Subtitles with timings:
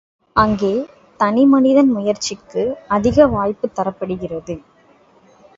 [0.35, 0.71] அங்கே
[1.19, 2.63] தனி மனிதன் முயற்சிக்கு
[2.87, 4.55] அதிக வாய்ப்புத் தரப்படுகிறது.